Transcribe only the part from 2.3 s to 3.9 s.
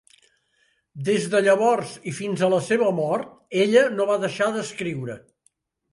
a la seva mort, ella